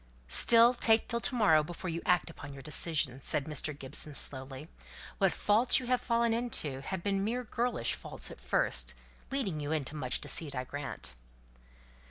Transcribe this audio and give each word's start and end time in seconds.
"Still, 0.33 0.73
take 0.73 1.07
till 1.07 1.19
to 1.19 1.35
morrow 1.35 1.61
before 1.61 1.91
you 1.91 2.01
act 2.07 2.31
upon 2.31 2.53
your 2.53 2.63
decision," 2.63 3.21
said 3.21 3.45
Mr. 3.45 3.77
Gibson, 3.77 4.15
slowly. 4.15 4.67
"What 5.19 5.31
faults 5.31 5.79
you 5.79 5.85
have 5.85 6.01
fallen 6.01 6.33
into 6.33 6.81
have 6.81 7.03
been 7.03 7.23
mere 7.23 7.43
girlish 7.43 7.93
faults 7.93 8.31
at 8.31 8.41
first, 8.41 8.95
leading 9.29 9.59
you 9.59 9.71
into 9.71 9.95
much 9.95 10.19
deceit, 10.19 10.55
I 10.55 10.63
grant." 10.63 11.13